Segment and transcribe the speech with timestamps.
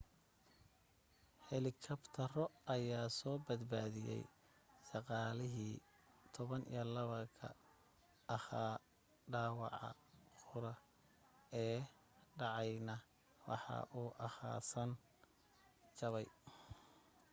[1.47, 4.23] helikabtaro ayaa soo badbaadiyay
[4.87, 5.75] shaqaalihii
[6.37, 7.03] 12
[7.37, 7.49] ka
[8.35, 8.73] ahaa
[9.31, 9.89] dhaawaca
[10.47, 10.73] qura
[11.65, 11.77] ee
[12.39, 12.95] dhacayna
[13.47, 14.89] waxa uu ahaa san
[15.97, 16.27] jabay